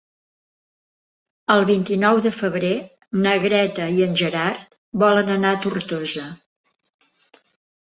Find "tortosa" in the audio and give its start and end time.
5.69-6.27